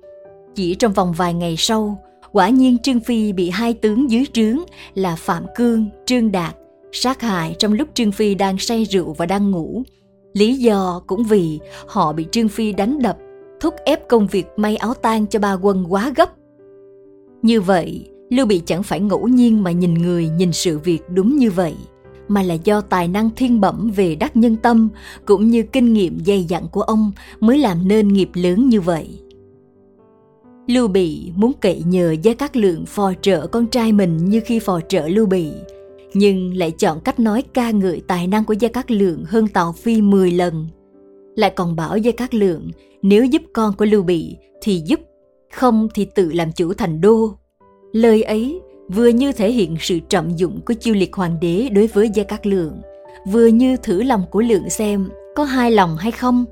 Chỉ 0.55 0.75
trong 0.75 0.93
vòng 0.93 1.13
vài 1.13 1.35
ngày 1.35 1.55
sau 1.59 1.99
quả 2.33 2.49
nhiên 2.49 2.79
trương 2.79 3.01
phi 3.01 3.33
bị 3.33 3.51
hai 3.51 3.75
tướng 3.75 4.11
dưới 4.11 4.25
trướng 4.33 4.57
là 4.95 5.17
phạm 5.17 5.47
cương 5.57 5.87
trương 6.07 6.33
đạt 6.33 6.57
sát 6.93 7.21
hại 7.21 7.57
trong 7.59 7.73
lúc 7.73 7.89
trương 7.95 8.13
phi 8.13 8.35
đang 8.35 8.59
say 8.59 8.85
rượu 8.85 9.15
và 9.19 9.27
đang 9.27 9.51
ngủ. 9.51 9.83
Lý 10.33 10.55
do 10.55 11.03
cũng 11.07 11.25
vì 11.25 11.59
họ 11.87 12.13
bị 12.13 12.27
trương 12.31 12.49
phi 12.49 12.73
đánh 12.73 13.03
đập 13.03 13.19
thúc 13.61 13.75
ép 13.85 14.09
công 14.09 14.27
việc 14.27 14.47
may 14.57 14.77
áo 14.77 14.95
tang 14.95 15.27
cho 15.27 15.39
ba 15.39 15.53
quân 15.53 15.85
quá 15.89 16.13
gấp. 16.17 16.31
Như 17.43 17.61
vậy 17.61 18.11
Lưu 18.31 18.47
Bị 18.47 18.63
chẳng 18.67 18.83
phải 18.83 19.01
ngẫu 19.01 19.29
nhiên 19.29 19.63
mà 19.63 19.71
nhìn 19.71 19.95
người 19.95 20.29
nhìn 20.29 20.53
sự 20.53 20.79
việc 20.79 21.03
đúng 21.09 21.37
như 21.37 21.51
vậy, 21.51 21.75
mà 22.31 22.43
là 22.43 22.55
do 22.55 22.81
tài 22.81 23.09
năng 23.09 23.31
thiên 23.37 23.61
bẩm 23.61 23.91
về 23.97 24.15
đắc 24.15 24.37
nhân 24.37 24.57
tâm 24.57 24.89
cũng 25.27 25.51
như 25.51 25.63
kinh 25.63 25.93
nghiệm 25.93 26.19
dày 26.27 26.45
dặn 26.45 26.69
của 26.69 26.83
ông 26.83 27.13
mới 27.41 27.59
làm 27.59 27.89
nên 27.89 28.09
nghiệp 28.09 28.31
lớn 28.35 28.69
như 28.69 28.81
vậy. 28.81 29.21
Lưu 30.67 30.89
Bị 30.89 31.33
muốn 31.37 31.53
cậy 31.61 31.83
nhờ 31.87 32.15
Gia 32.23 32.35
Cát 32.35 32.57
Lượng 32.57 32.87
phò 32.87 33.13
trợ 33.23 33.47
con 33.47 33.67
trai 33.67 33.93
mình 33.93 34.17
như 34.17 34.41
khi 34.45 34.59
phò 34.59 34.81
trợ 34.89 35.09
Lưu 35.09 35.27
Bị, 35.27 35.53
nhưng 36.15 36.57
lại 36.57 36.71
chọn 36.71 37.01
cách 37.01 37.21
nói 37.21 37.43
ca 37.55 37.71
ngợi 37.71 38.03
tài 38.07 38.27
năng 38.27 38.45
của 38.45 38.53
Gia 38.53 38.69
Cát 38.69 38.91
Lượng 38.91 39.25
hơn 39.27 39.49
Tào 39.49 39.73
Phi 39.73 40.03
10 40.03 40.31
lần. 40.31 40.67
Lại 41.37 41.51
còn 41.51 41.77
bảo 41.77 41.97
Gia 41.97 42.13
Cát 42.13 42.35
Lượng 42.35 42.71
nếu 43.03 43.25
giúp 43.25 43.43
con 43.53 43.75
của 43.77 43.85
Lưu 43.85 44.03
Bị 44.03 44.37
thì 44.63 44.83
giúp, 44.87 45.01
không 45.53 45.89
thì 45.95 46.07
tự 46.15 46.33
làm 46.33 46.53
chủ 46.53 46.73
thành 46.75 47.01
đô 47.01 47.35
Lời 47.93 48.23
ấy 48.23 48.61
vừa 48.95 49.09
như 49.09 49.33
thể 49.33 49.53
hiện 49.53 49.77
sự 49.81 50.01
trọng 50.09 50.39
dụng 50.39 50.61
của 50.67 50.75
chiêu 50.75 50.95
liệt 50.95 51.17
hoàng 51.17 51.37
đế 51.41 51.69
đối 51.73 51.87
với 51.87 52.11
Gia 52.15 52.25
Cát 52.25 52.47
Lượng, 52.47 52.81
vừa 53.27 53.47
như 53.47 53.77
thử 53.77 54.03
lòng 54.03 54.25
của 54.31 54.41
Lượng 54.41 54.71
xem 54.71 55.09
có 55.37 55.45
hai 55.45 55.71
lòng 55.71 55.97
hay 55.97 56.11
không. 56.11 56.45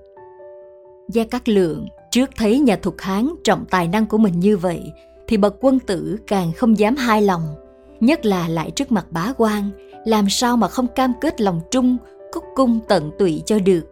Gia 1.09 1.25
Cát 1.25 1.49
Lượng 1.49 1.87
trước 2.11 2.31
thấy 2.37 2.59
nhà 2.59 2.77
thục 2.77 2.95
Hán 2.99 3.29
trọng 3.45 3.65
tài 3.71 3.89
năng 3.89 4.07
của 4.07 4.19
mình 4.19 4.41
như 4.41 4.57
vậy 4.57 4.83
thì 5.27 5.37
bậc 5.37 5.57
quân 5.61 5.79
tử 5.81 6.17
càng 6.27 6.53
không 6.53 6.79
dám 6.79 6.97
hai 6.97 7.23
lòng, 7.23 7.43
nhất 8.01 8.27
là 8.27 8.49
lại 8.49 8.71
trước 8.71 8.93
mặt 8.93 9.07
bá 9.11 9.33
quan, 9.37 9.71
làm 10.05 10.29
sao 10.29 10.57
mà 10.57 10.69
không 10.69 10.87
cam 10.95 11.13
kết 11.21 11.41
lòng 11.41 11.61
trung, 11.71 11.97
cúc 12.33 12.45
cung 12.55 12.81
tận 12.89 13.11
tụy 13.19 13.43
cho 13.47 13.59
được. 13.59 13.87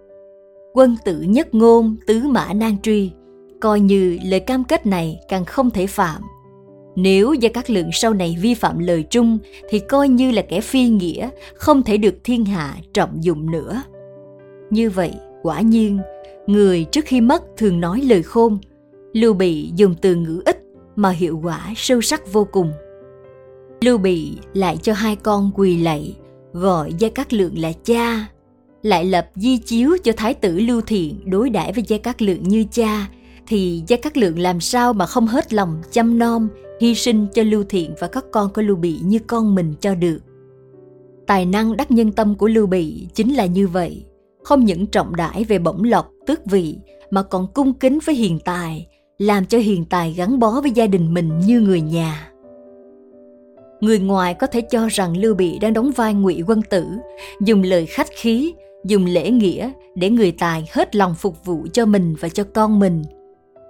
Quân 0.75 0.97
tử 1.05 1.21
nhất 1.21 1.55
ngôn, 1.55 1.97
tứ 2.07 2.23
mã 2.23 2.53
nan 2.53 2.79
truy, 2.83 3.11
coi 3.61 3.81
như 3.81 4.19
lời 4.25 4.41
cam 4.41 4.65
kết 4.65 4.87
này 4.87 5.21
càng 5.29 5.45
không 5.45 5.71
thể 5.71 5.87
phạm. 5.87 6.23
Nếu 6.97 7.35
Gia 7.35 7.49
Cát 7.49 7.71
Lượng 7.71 7.91
sau 7.93 8.15
này 8.15 8.37
vi 8.41 8.55
phạm 8.55 8.79
lời 8.79 9.03
trung 9.03 9.39
thì 9.71 9.79
coi 9.79 10.09
như 10.09 10.31
là 10.31 10.43
kẻ 10.43 10.61
phi 10.61 10.89
nghĩa, 10.89 11.29
không 11.55 11.83
thể 11.83 11.97
được 11.97 12.15
thiên 12.25 12.45
hạ 12.45 12.75
trọng 12.95 13.25
dụng 13.25 13.51
nữa. 13.51 13.83
Như 14.71 14.91
vậy, 14.91 15.13
quả 15.43 15.61
nhiên, 15.61 15.99
người 16.47 16.85
trước 16.85 17.05
khi 17.05 17.21
mất 17.21 17.43
thường 17.57 17.81
nói 17.81 18.01
lời 18.01 18.23
khôn, 18.23 18.59
Lưu 19.13 19.35
Bị 19.35 19.71
dùng 19.77 19.95
từ 20.01 20.15
ngữ 20.15 20.43
ít 20.45 20.63
mà 20.97 21.11
hiệu 21.11 21.41
quả 21.43 21.73
sâu 21.77 22.01
sắc 22.01 22.33
vô 22.33 22.49
cùng. 22.53 22.73
Lưu 23.81 23.99
Bị 23.99 24.33
lại 24.55 24.77
cho 24.83 24.93
hai 24.93 25.17
con 25.17 25.51
quỳ 25.55 25.77
lạy, 25.77 26.17
gọi 26.53 26.93
Gia 26.99 27.09
Cát 27.09 27.33
Lượng 27.33 27.59
là 27.59 27.73
cha, 27.85 28.27
lại 28.83 29.05
lập 29.05 29.27
di 29.35 29.59
chiếu 29.59 29.97
cho 30.05 30.13
Thái 30.17 30.35
tử 30.35 30.59
Lưu 30.59 30.81
Thiện 30.81 31.31
đối 31.31 31.51
đãi 31.51 31.73
với 31.73 31.85
Gia 31.87 31.99
Cát 31.99 32.23
Lượng 32.23 32.43
như 32.43 32.65
cha, 32.73 33.07
thì 33.47 33.83
Gia 33.87 33.97
Cát 33.97 34.17
Lượng 34.17 34.39
làm 34.39 34.61
sao 34.61 34.93
mà 34.93 35.07
không 35.07 35.27
hết 35.27 35.53
lòng 35.53 35.83
chăm 35.93 36.19
nom, 36.19 36.49
hy 36.81 36.95
sinh 36.95 37.27
cho 37.35 37.43
Lưu 37.43 37.65
Thiện 37.69 37.95
và 38.01 38.07
các 38.07 38.25
con 38.33 38.53
của 38.53 38.63
Lưu 38.63 38.77
Bị 38.77 38.99
như 39.05 39.19
con 39.27 39.55
mình 39.55 39.75
cho 39.81 39.95
được. 39.95 40.19
Tài 41.27 41.47
năng 41.47 41.77
đắc 41.77 41.91
nhân 41.91 42.13
tâm 42.13 42.35
của 42.35 42.49
Lưu 42.49 42.67
Bị 42.67 43.09
chính 43.15 43.35
là 43.35 43.47
như 43.47 43.69
vậy, 43.69 44.05
không 44.43 44.65
những 44.65 44.87
trọng 44.87 45.17
đãi 45.17 45.45
về 45.45 45.59
bổng 45.59 45.85
lộc, 45.85 46.11
tước 46.27 46.47
vị 46.47 46.79
mà 47.11 47.23
còn 47.23 47.47
cung 47.55 47.75
kính 47.75 47.99
với 48.05 48.15
hiền 48.15 48.39
tài, 48.45 48.87
làm 49.19 49.47
cho 49.47 49.59
hiền 49.59 49.85
tài 49.85 50.13
gắn 50.13 50.39
bó 50.39 50.61
với 50.61 50.71
gia 50.71 50.87
đình 50.87 51.15
mình 51.15 51.39
như 51.39 51.61
người 51.61 51.81
nhà. 51.81 52.33
Người 53.81 53.99
ngoài 53.99 54.35
có 54.35 54.47
thể 54.47 54.61
cho 54.61 54.89
rằng 54.91 55.17
Lưu 55.17 55.35
Bị 55.35 55.59
đang 55.59 55.73
đóng 55.73 55.91
vai 55.91 56.15
ngụy 56.15 56.43
quân 56.47 56.63
tử, 56.71 56.87
dùng 57.41 57.63
lời 57.63 57.87
khách 57.87 58.09
khí, 58.17 58.55
dùng 58.85 59.07
lễ 59.07 59.31
nghĩa 59.31 59.71
để 59.95 60.11
người 60.11 60.33
tài 60.33 60.69
hết 60.73 60.97
lòng 60.97 61.15
phục 61.15 61.45
vụ 61.45 61.67
cho 61.73 61.87
mình 61.87 62.15
và 62.21 62.29
cho 62.29 62.45
con 62.55 62.79
mình. 62.79 63.03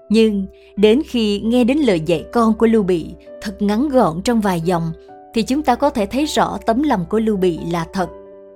Nhưng 0.09 0.47
đến 0.77 1.03
khi 1.07 1.41
nghe 1.41 1.65
đến 1.65 1.79
lời 1.79 2.01
dạy 2.01 2.25
con 2.33 2.55
của 2.55 2.67
Lưu 2.67 2.83
Bị 2.83 3.07
thật 3.41 3.63
ngắn 3.63 3.89
gọn 3.89 4.23
trong 4.23 4.41
vài 4.41 4.61
dòng 4.61 4.93
thì 5.35 5.43
chúng 5.43 5.63
ta 5.63 5.75
có 5.75 5.91
thể 5.91 6.07
thấy 6.07 6.25
rõ 6.25 6.59
tấm 6.67 6.83
lòng 6.83 7.05
của 7.11 7.19
Lưu 7.19 7.37
Bị 7.37 7.59
là 7.73 7.87
thật. 7.93 8.09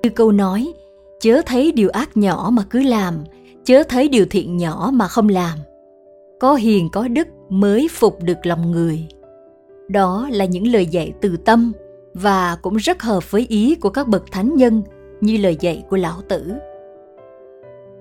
Như 0.02 0.10
câu 0.10 0.32
nói, 0.32 0.72
chớ 1.20 1.42
thấy 1.46 1.72
điều 1.72 1.88
ác 1.88 2.16
nhỏ 2.16 2.50
mà 2.52 2.62
cứ 2.70 2.82
làm, 2.82 3.24
chớ 3.64 3.82
thấy 3.88 4.08
điều 4.08 4.26
thiện 4.30 4.56
nhỏ 4.56 4.90
mà 4.92 5.08
không 5.08 5.28
làm. 5.28 5.58
Có 6.40 6.54
hiền 6.54 6.88
có 6.92 7.08
đức 7.08 7.28
mới 7.48 7.88
phục 7.90 8.22
được 8.22 8.46
lòng 8.46 8.72
người. 8.72 9.06
Đó 9.88 10.28
là 10.32 10.44
những 10.44 10.66
lời 10.66 10.86
dạy 10.86 11.12
từ 11.20 11.36
tâm 11.36 11.72
và 12.14 12.56
cũng 12.62 12.76
rất 12.76 13.02
hợp 13.02 13.30
với 13.30 13.46
ý 13.48 13.74
của 13.74 13.90
các 13.90 14.08
bậc 14.08 14.32
thánh 14.32 14.54
nhân 14.56 14.82
như 15.20 15.36
lời 15.36 15.56
dạy 15.60 15.84
của 15.90 15.96
lão 15.96 16.20
tử. 16.28 16.52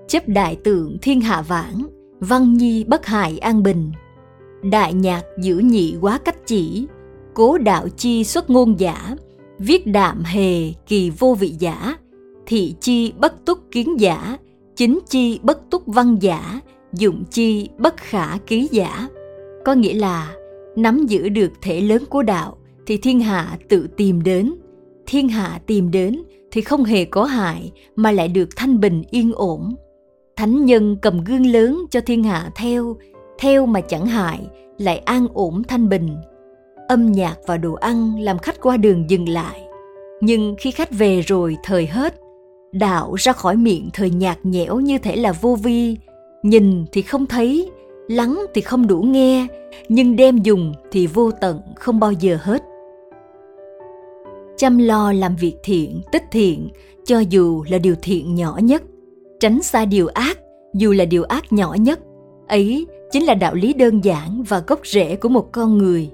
Chấp 0.08 0.28
đại 0.28 0.56
tượng 0.64 0.96
thiên 1.02 1.20
hạ 1.20 1.42
vãng 1.42 1.86
văn 2.20 2.54
nhi 2.54 2.84
bất 2.84 3.06
hại 3.06 3.38
an 3.38 3.62
bình. 3.62 3.92
Đại 4.62 4.92
nhạc 4.92 5.22
giữ 5.42 5.58
nhị 5.58 5.96
quá 6.00 6.18
cách 6.24 6.46
chỉ, 6.46 6.86
cố 7.34 7.58
đạo 7.58 7.88
chi 7.96 8.24
xuất 8.24 8.50
ngôn 8.50 8.80
giả, 8.80 9.16
viết 9.58 9.86
đạm 9.86 10.22
hề 10.24 10.72
kỳ 10.86 11.10
vô 11.10 11.34
vị 11.34 11.54
giả, 11.58 11.96
thị 12.46 12.74
chi 12.80 13.12
bất 13.18 13.44
túc 13.44 13.58
kiến 13.70 14.00
giả, 14.00 14.36
chính 14.76 14.98
chi 15.08 15.38
bất 15.42 15.70
túc 15.70 15.86
văn 15.86 16.16
giả, 16.20 16.60
dụng 16.92 17.24
chi 17.30 17.68
bất 17.78 17.96
khả 17.96 18.38
ký 18.46 18.68
giả. 18.70 19.08
Có 19.64 19.72
nghĩa 19.74 19.94
là, 19.94 20.34
nắm 20.76 21.06
giữ 21.06 21.28
được 21.28 21.52
thể 21.62 21.80
lớn 21.80 22.04
của 22.10 22.22
đạo 22.22 22.56
thì 22.86 22.96
thiên 22.96 23.20
hạ 23.20 23.58
tự 23.68 23.88
tìm 23.96 24.22
đến. 24.22 24.54
Thiên 25.06 25.28
hạ 25.28 25.60
tìm 25.66 25.90
đến 25.90 26.22
thì 26.50 26.60
không 26.60 26.84
hề 26.84 27.04
có 27.04 27.24
hại 27.24 27.72
mà 27.96 28.12
lại 28.12 28.28
được 28.28 28.48
thanh 28.56 28.80
bình 28.80 29.02
yên 29.10 29.32
ổn 29.34 29.74
thánh 30.40 30.64
nhân 30.64 30.96
cầm 31.02 31.24
gương 31.24 31.46
lớn 31.46 31.84
cho 31.90 32.00
thiên 32.00 32.24
hạ 32.24 32.50
theo 32.56 32.96
theo 33.38 33.66
mà 33.66 33.80
chẳng 33.80 34.06
hại, 34.06 34.40
lại 34.78 34.98
an 34.98 35.26
ổn 35.34 35.62
thanh 35.68 35.88
bình. 35.88 36.16
Âm 36.88 37.12
nhạc 37.12 37.36
và 37.46 37.56
đồ 37.56 37.74
ăn 37.74 38.20
làm 38.20 38.38
khách 38.38 38.60
qua 38.60 38.76
đường 38.76 39.10
dừng 39.10 39.28
lại. 39.28 39.60
Nhưng 40.20 40.54
khi 40.58 40.70
khách 40.70 40.90
về 40.90 41.20
rồi 41.20 41.56
thời 41.64 41.86
hết 41.86 42.20
đạo 42.72 43.14
ra 43.14 43.32
khỏi 43.32 43.56
miệng 43.56 43.88
thời 43.92 44.10
nhạt 44.10 44.38
nhẽo 44.42 44.80
như 44.80 44.98
thể 44.98 45.16
là 45.16 45.32
vô 45.32 45.56
vi. 45.62 45.96
Nhìn 46.42 46.84
thì 46.92 47.02
không 47.02 47.26
thấy, 47.26 47.70
lắng 48.08 48.40
thì 48.54 48.60
không 48.60 48.86
đủ 48.86 49.02
nghe, 49.02 49.46
nhưng 49.88 50.16
đem 50.16 50.38
dùng 50.38 50.74
thì 50.90 51.06
vô 51.06 51.30
tận 51.30 51.60
không 51.76 52.00
bao 52.00 52.12
giờ 52.12 52.38
hết. 52.42 52.62
Chăm 54.56 54.78
lo 54.78 55.12
làm 55.12 55.36
việc 55.36 55.54
thiện, 55.62 56.00
tích 56.12 56.24
thiện, 56.32 56.68
cho 57.04 57.18
dù 57.18 57.64
là 57.68 57.78
điều 57.78 57.94
thiện 58.02 58.34
nhỏ 58.34 58.58
nhất 58.62 58.82
tránh 59.40 59.62
xa 59.62 59.84
điều 59.84 60.06
ác, 60.06 60.38
dù 60.74 60.92
là 60.92 61.04
điều 61.04 61.24
ác 61.24 61.52
nhỏ 61.52 61.76
nhất. 61.80 62.00
Ấy 62.48 62.86
chính 63.10 63.24
là 63.24 63.34
đạo 63.34 63.54
lý 63.54 63.72
đơn 63.72 64.04
giản 64.04 64.42
và 64.48 64.62
gốc 64.66 64.86
rễ 64.86 65.16
của 65.16 65.28
một 65.28 65.52
con 65.52 65.78
người. 65.78 66.10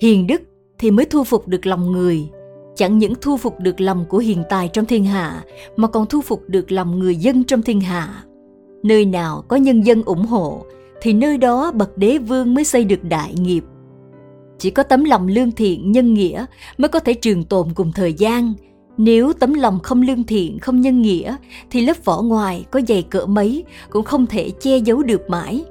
Hiền 0.00 0.26
đức 0.26 0.42
thì 0.78 0.90
mới 0.90 1.06
thu 1.06 1.24
phục 1.24 1.48
được 1.48 1.66
lòng 1.66 1.92
người. 1.92 2.28
Chẳng 2.74 2.98
những 2.98 3.14
thu 3.20 3.36
phục 3.36 3.60
được 3.60 3.80
lòng 3.80 4.04
của 4.08 4.18
hiền 4.18 4.42
tài 4.50 4.68
trong 4.68 4.84
thiên 4.84 5.04
hạ, 5.04 5.44
mà 5.76 5.88
còn 5.88 6.06
thu 6.06 6.20
phục 6.20 6.42
được 6.48 6.72
lòng 6.72 6.98
người 6.98 7.16
dân 7.16 7.44
trong 7.44 7.62
thiên 7.62 7.80
hạ. 7.80 8.24
Nơi 8.82 9.04
nào 9.04 9.44
có 9.48 9.56
nhân 9.56 9.82
dân 9.86 10.02
ủng 10.02 10.26
hộ, 10.26 10.64
thì 11.02 11.12
nơi 11.12 11.38
đó 11.38 11.72
bậc 11.72 11.98
đế 11.98 12.18
vương 12.18 12.54
mới 12.54 12.64
xây 12.64 12.84
được 12.84 13.04
đại 13.04 13.34
nghiệp. 13.34 13.64
Chỉ 14.58 14.70
có 14.70 14.82
tấm 14.82 15.04
lòng 15.04 15.28
lương 15.28 15.52
thiện 15.52 15.92
nhân 15.92 16.14
nghĩa 16.14 16.46
mới 16.78 16.88
có 16.88 16.98
thể 16.98 17.14
trường 17.14 17.44
tồn 17.44 17.68
cùng 17.74 17.92
thời 17.92 18.12
gian 18.12 18.54
nếu 18.96 19.32
tấm 19.32 19.54
lòng 19.54 19.78
không 19.82 20.02
lương 20.02 20.24
thiện 20.24 20.58
không 20.58 20.80
nhân 20.80 21.02
nghĩa 21.02 21.36
thì 21.70 21.80
lớp 21.80 22.04
vỏ 22.04 22.22
ngoài 22.22 22.64
có 22.70 22.80
dày 22.88 23.02
cỡ 23.02 23.26
mấy 23.26 23.64
cũng 23.90 24.04
không 24.04 24.26
thể 24.26 24.50
che 24.50 24.78
giấu 24.78 25.02
được 25.02 25.30
mãi 25.30 25.64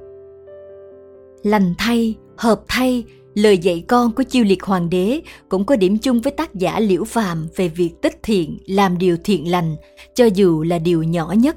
lành 1.42 1.74
thay 1.78 2.14
hợp 2.36 2.62
thay 2.68 3.04
lời 3.34 3.58
dạy 3.58 3.84
con 3.88 4.12
của 4.12 4.22
chiêu 4.22 4.44
liệt 4.44 4.62
hoàng 4.62 4.90
đế 4.90 5.20
cũng 5.48 5.64
có 5.64 5.76
điểm 5.76 5.98
chung 5.98 6.20
với 6.20 6.32
tác 6.32 6.54
giả 6.54 6.80
liễu 6.80 7.04
phàm 7.04 7.48
về 7.56 7.68
việc 7.68 8.02
tích 8.02 8.18
thiện 8.22 8.58
làm 8.66 8.98
điều 8.98 9.16
thiện 9.24 9.50
lành 9.50 9.76
cho 10.14 10.24
dù 10.24 10.62
là 10.62 10.78
điều 10.78 11.02
nhỏ 11.02 11.34
nhất 11.38 11.56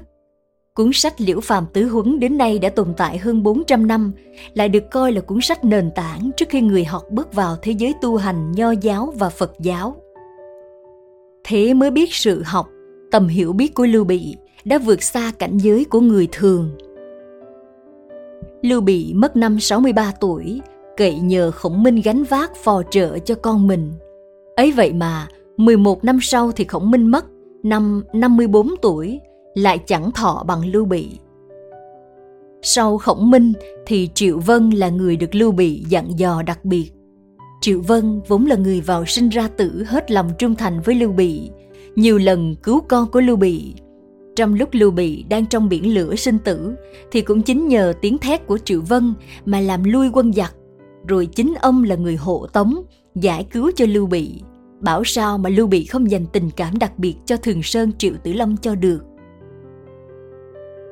Cuốn 0.74 0.90
sách 0.92 1.20
Liễu 1.20 1.40
Phàm 1.40 1.66
Tứ 1.72 1.88
Huấn 1.88 2.20
đến 2.20 2.38
nay 2.38 2.58
đã 2.58 2.68
tồn 2.68 2.94
tại 2.96 3.18
hơn 3.18 3.42
400 3.42 3.86
năm, 3.86 4.12
lại 4.54 4.68
được 4.68 4.90
coi 4.90 5.12
là 5.12 5.20
cuốn 5.20 5.40
sách 5.40 5.64
nền 5.64 5.90
tảng 5.94 6.30
trước 6.36 6.48
khi 6.48 6.60
người 6.60 6.84
học 6.84 7.02
bước 7.10 7.34
vào 7.34 7.56
thế 7.62 7.72
giới 7.72 7.94
tu 8.02 8.16
hành 8.16 8.52
nho 8.52 8.70
giáo 8.70 9.14
và 9.16 9.28
Phật 9.28 9.52
giáo. 9.60 9.96
Thế 11.44 11.74
mới 11.74 11.90
biết 11.90 12.14
sự 12.14 12.42
học, 12.44 12.68
tầm 13.10 13.28
hiểu 13.28 13.52
biết 13.52 13.74
của 13.74 13.86
Lưu 13.86 14.04
Bị 14.04 14.36
đã 14.64 14.78
vượt 14.78 15.02
xa 15.02 15.32
cảnh 15.38 15.58
giới 15.58 15.84
của 15.84 16.00
người 16.00 16.28
thường. 16.32 16.70
Lưu 18.62 18.80
Bị 18.80 19.12
mất 19.14 19.36
năm 19.36 19.60
63 19.60 20.12
tuổi, 20.20 20.60
cậy 20.96 21.18
nhờ 21.18 21.50
khổng 21.50 21.82
minh 21.82 22.00
gánh 22.04 22.24
vác 22.24 22.56
phò 22.56 22.82
trợ 22.90 23.18
cho 23.18 23.34
con 23.34 23.66
mình. 23.66 23.92
Ấy 24.56 24.72
vậy 24.72 24.92
mà, 24.92 25.28
11 25.56 26.04
năm 26.04 26.18
sau 26.22 26.52
thì 26.52 26.64
khổng 26.64 26.90
minh 26.90 27.06
mất, 27.06 27.24
năm 27.62 28.04
54 28.12 28.68
tuổi, 28.82 29.20
lại 29.54 29.78
chẳng 29.86 30.12
thọ 30.12 30.44
bằng 30.46 30.66
Lưu 30.66 30.84
Bị. 30.84 31.08
Sau 32.62 32.98
Khổng 32.98 33.30
Minh 33.30 33.52
thì 33.86 34.08
Triệu 34.14 34.38
Vân 34.38 34.70
là 34.70 34.88
người 34.88 35.16
được 35.16 35.34
Lưu 35.34 35.52
Bị 35.52 35.84
dặn 35.88 36.18
dò 36.18 36.42
đặc 36.42 36.64
biệt. 36.64 36.90
Triệu 37.64 37.80
Vân 37.80 38.20
vốn 38.28 38.46
là 38.46 38.56
người 38.56 38.80
vào 38.80 39.06
sinh 39.06 39.28
ra 39.28 39.48
tử 39.48 39.84
hết 39.86 40.10
lòng 40.10 40.30
trung 40.38 40.54
thành 40.54 40.80
với 40.80 40.94
Lưu 40.94 41.12
Bị, 41.12 41.50
nhiều 41.96 42.18
lần 42.18 42.54
cứu 42.62 42.80
con 42.88 43.10
của 43.10 43.20
Lưu 43.20 43.36
Bị. 43.36 43.74
Trong 44.36 44.54
lúc 44.54 44.68
Lưu 44.72 44.90
Bị 44.90 45.24
đang 45.28 45.46
trong 45.46 45.68
biển 45.68 45.94
lửa 45.94 46.14
sinh 46.14 46.38
tử 46.38 46.74
thì 47.12 47.20
cũng 47.20 47.42
chính 47.42 47.68
nhờ 47.68 47.92
tiếng 48.00 48.18
thét 48.18 48.46
của 48.46 48.58
Triệu 48.58 48.80
Vân 48.80 49.14
mà 49.44 49.60
làm 49.60 49.84
lui 49.84 50.08
quân 50.12 50.32
giặc, 50.32 50.54
rồi 51.06 51.26
chính 51.26 51.54
ông 51.60 51.84
là 51.84 51.96
người 51.96 52.16
hộ 52.16 52.46
tống, 52.52 52.82
giải 53.14 53.46
cứu 53.52 53.70
cho 53.76 53.86
Lưu 53.88 54.06
Bị. 54.06 54.40
Bảo 54.80 55.04
sao 55.04 55.38
mà 55.38 55.50
Lưu 55.50 55.66
Bị 55.66 55.84
không 55.84 56.10
dành 56.10 56.26
tình 56.32 56.50
cảm 56.56 56.78
đặc 56.78 56.98
biệt 56.98 57.14
cho 57.24 57.36
Thường 57.36 57.62
Sơn 57.62 57.92
Triệu 57.98 58.12
Tử 58.24 58.32
Long 58.32 58.56
cho 58.56 58.74
được 58.74 58.98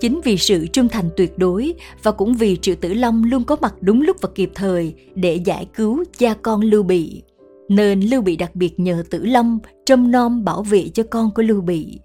Chính 0.02 0.20
vì 0.24 0.36
sự 0.36 0.66
trung 0.66 0.88
thành 0.88 1.10
tuyệt 1.16 1.38
đối 1.38 1.74
và 2.02 2.12
cũng 2.12 2.34
vì 2.34 2.56
Triệu 2.56 2.74
Tử 2.74 2.94
Long 2.94 3.24
luôn 3.24 3.44
có 3.44 3.56
mặt 3.60 3.74
đúng 3.80 4.02
lúc 4.02 4.16
và 4.20 4.28
kịp 4.34 4.50
thời 4.54 4.94
để 5.14 5.34
giải 5.34 5.66
cứu 5.74 6.04
cha 6.18 6.34
con 6.42 6.60
Lưu 6.60 6.82
Bị, 6.82 7.22
nên 7.68 8.00
Lưu 8.00 8.22
Bị 8.22 8.36
đặc 8.36 8.54
biệt 8.54 8.80
nhờ 8.80 9.04
Tử 9.10 9.24
Long 9.24 9.58
trông 9.86 10.10
nom 10.10 10.44
bảo 10.44 10.62
vệ 10.62 10.88
cho 10.94 11.02
con 11.10 11.30
của 11.34 11.42
Lưu 11.42 11.60
Bị. 11.60 11.98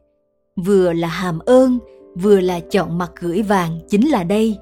Vừa 0.56 0.94
là 0.94 1.08
hàm 1.08 1.40
ơn, 1.40 1.80
vừa 2.16 2.40
là 2.40 2.60
chọn 2.60 2.98
mặt 2.98 3.12
gửi 3.20 3.42
vàng 3.42 3.80
chính 3.90 4.10
là 4.10 4.24
đây. 4.24 4.58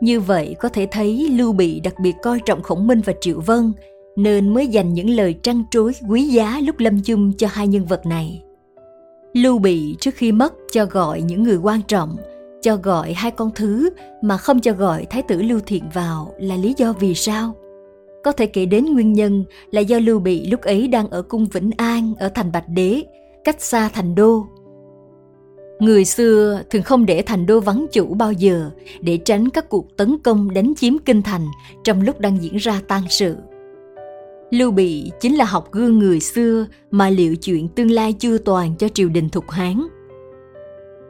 Như 0.00 0.20
vậy 0.20 0.56
có 0.60 0.68
thể 0.68 0.88
thấy 0.90 1.28
Lưu 1.30 1.52
Bị 1.52 1.80
đặc 1.80 1.94
biệt 2.02 2.14
coi 2.22 2.40
trọng 2.46 2.62
Khổng 2.62 2.86
Minh 2.86 3.00
và 3.04 3.12
Triệu 3.20 3.40
Vân, 3.40 3.72
nên 4.16 4.54
mới 4.54 4.66
dành 4.66 4.94
những 4.94 5.10
lời 5.10 5.34
trăn 5.42 5.64
trối 5.70 5.92
quý 6.08 6.22
giá 6.22 6.60
lúc 6.60 6.78
lâm 6.78 7.00
chung 7.02 7.32
cho 7.32 7.48
hai 7.50 7.68
nhân 7.68 7.86
vật 7.86 8.06
này. 8.06 8.43
Lưu 9.34 9.58
Bị 9.58 9.96
trước 10.00 10.14
khi 10.14 10.32
mất 10.32 10.54
cho 10.72 10.86
gọi 10.86 11.22
những 11.22 11.42
người 11.42 11.56
quan 11.56 11.82
trọng, 11.82 12.16
cho 12.62 12.76
gọi 12.76 13.12
hai 13.12 13.30
con 13.30 13.50
thứ 13.54 13.90
mà 14.22 14.36
không 14.36 14.60
cho 14.60 14.72
gọi 14.72 15.06
Thái 15.10 15.22
tử 15.22 15.42
Lưu 15.42 15.60
Thiện 15.66 15.84
vào 15.94 16.34
là 16.38 16.56
lý 16.56 16.74
do 16.76 16.92
vì 16.92 17.14
sao? 17.14 17.54
Có 18.24 18.32
thể 18.32 18.46
kể 18.46 18.66
đến 18.66 18.84
nguyên 18.84 19.12
nhân 19.12 19.44
là 19.70 19.80
do 19.80 19.98
Lưu 19.98 20.18
Bị 20.18 20.46
lúc 20.46 20.60
ấy 20.60 20.88
đang 20.88 21.10
ở 21.10 21.22
cung 21.22 21.46
Vĩnh 21.52 21.70
An 21.76 22.14
ở 22.18 22.28
thành 22.28 22.52
Bạch 22.52 22.68
Đế, 22.68 23.02
cách 23.44 23.62
xa 23.62 23.88
thành 23.88 24.14
đô. 24.14 24.46
Người 25.78 26.04
xưa 26.04 26.62
thường 26.70 26.82
không 26.82 27.06
để 27.06 27.22
thành 27.26 27.46
đô 27.46 27.60
vắng 27.60 27.86
chủ 27.92 28.14
bao 28.14 28.32
giờ 28.32 28.70
để 29.00 29.16
tránh 29.16 29.50
các 29.50 29.68
cuộc 29.68 29.96
tấn 29.96 30.18
công 30.18 30.54
đánh 30.54 30.72
chiếm 30.76 30.98
kinh 30.98 31.22
thành 31.22 31.46
trong 31.84 32.02
lúc 32.02 32.20
đang 32.20 32.42
diễn 32.42 32.56
ra 32.56 32.80
tang 32.88 33.02
sự. 33.08 33.36
Lưu 34.54 34.70
Bị 34.70 35.10
chính 35.20 35.36
là 35.36 35.44
học 35.44 35.72
gương 35.72 35.98
người 35.98 36.20
xưa 36.20 36.66
mà 36.90 37.10
liệu 37.10 37.36
chuyện 37.36 37.68
tương 37.68 37.90
lai 37.90 38.12
chưa 38.12 38.38
toàn 38.38 38.74
cho 38.78 38.88
triều 38.88 39.08
đình 39.08 39.28
thục 39.28 39.50
Hán. 39.50 39.86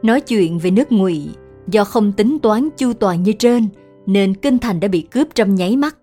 Nói 0.02 0.20
chuyện 0.20 0.58
về 0.58 0.70
nước 0.70 0.92
Ngụy, 0.92 1.28
do 1.68 1.84
không 1.84 2.12
tính 2.12 2.38
toán 2.38 2.68
chu 2.76 2.92
toàn 2.92 3.22
như 3.22 3.32
trên, 3.32 3.68
nên 4.06 4.34
kinh 4.34 4.58
thành 4.58 4.80
đã 4.80 4.88
bị 4.88 5.00
cướp 5.00 5.28
trong 5.34 5.54
nháy 5.54 5.76
mắt. 5.76 5.96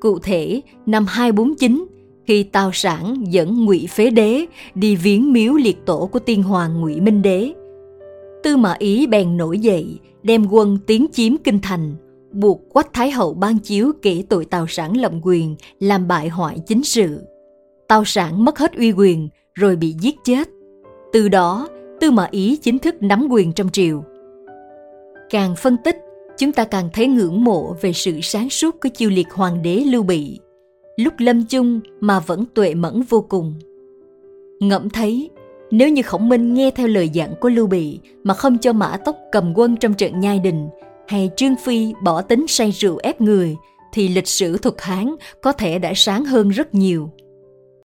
Cụ 0.00 0.18
thể, 0.18 0.60
năm 0.86 1.06
249, 1.08 1.86
khi 2.26 2.42
Tào 2.42 2.70
Sản 2.72 3.24
dẫn 3.28 3.64
Ngụy 3.64 3.86
Phế 3.90 4.10
Đế 4.10 4.46
đi 4.74 4.96
viếng 4.96 5.32
miếu 5.32 5.54
liệt 5.54 5.86
tổ 5.86 6.08
của 6.12 6.18
tiên 6.18 6.42
hoàng 6.42 6.80
Ngụy 6.80 7.00
Minh 7.00 7.22
Đế, 7.22 7.52
Tư 8.42 8.56
Mã 8.56 8.74
Ý 8.78 9.06
bèn 9.06 9.36
nổi 9.36 9.58
dậy, 9.58 9.98
đem 10.22 10.46
quân 10.50 10.78
tiến 10.86 11.06
chiếm 11.12 11.36
kinh 11.36 11.58
thành, 11.62 11.94
buộc 12.32 12.60
Quách 12.72 12.92
Thái 12.92 13.10
Hậu 13.10 13.34
ban 13.34 13.58
chiếu 13.58 13.92
kể 14.02 14.22
tội 14.28 14.44
Tào 14.44 14.66
Sản 14.68 14.96
lộng 14.96 15.20
quyền, 15.24 15.56
làm 15.80 16.08
bại 16.08 16.28
hoại 16.28 16.58
chính 16.66 16.84
sự. 16.84 17.20
Tào 17.88 18.04
Sản 18.04 18.44
mất 18.44 18.58
hết 18.58 18.72
uy 18.76 18.92
quyền, 18.92 19.28
rồi 19.54 19.76
bị 19.76 19.94
giết 20.00 20.14
chết. 20.24 20.48
Từ 21.12 21.28
đó, 21.28 21.68
Tư 22.00 22.10
Mã 22.10 22.28
Ý 22.30 22.56
chính 22.56 22.78
thức 22.78 23.02
nắm 23.02 23.28
quyền 23.30 23.52
trong 23.52 23.70
triều. 23.70 24.04
Càng 25.30 25.54
phân 25.56 25.76
tích, 25.84 25.96
chúng 26.38 26.52
ta 26.52 26.64
càng 26.64 26.88
thấy 26.92 27.06
ngưỡng 27.06 27.44
mộ 27.44 27.76
về 27.80 27.92
sự 27.92 28.20
sáng 28.22 28.50
suốt 28.50 28.80
của 28.82 28.88
chiêu 28.88 29.10
liệt 29.10 29.30
hoàng 29.30 29.62
đế 29.62 29.76
Lưu 29.76 30.02
Bị. 30.02 30.38
Lúc 30.96 31.14
lâm 31.18 31.44
chung 31.44 31.80
mà 32.00 32.20
vẫn 32.20 32.44
tuệ 32.54 32.74
mẫn 32.74 33.02
vô 33.02 33.26
cùng. 33.28 33.54
Ngẫm 34.60 34.90
thấy, 34.90 35.30
nếu 35.70 35.88
như 35.88 36.02
Khổng 36.02 36.28
Minh 36.28 36.54
nghe 36.54 36.70
theo 36.70 36.86
lời 36.86 37.08
dặn 37.08 37.34
của 37.40 37.48
Lưu 37.48 37.66
Bị 37.66 37.98
mà 38.24 38.34
không 38.34 38.58
cho 38.58 38.72
Mã 38.72 38.96
Tốc 39.04 39.16
cầm 39.32 39.52
quân 39.56 39.76
trong 39.76 39.94
trận 39.94 40.20
nhai 40.20 40.38
đình, 40.38 40.68
hay 41.08 41.30
Trương 41.36 41.56
Phi 41.56 41.92
bỏ 42.02 42.22
tính 42.22 42.46
say 42.48 42.70
rượu 42.70 42.98
ép 43.02 43.20
người, 43.20 43.56
thì 43.92 44.08
lịch 44.08 44.28
sử 44.28 44.58
thuật 44.58 44.74
Hán 44.78 45.14
có 45.42 45.52
thể 45.52 45.78
đã 45.78 45.92
sáng 45.96 46.24
hơn 46.24 46.48
rất 46.48 46.74
nhiều. 46.74 47.10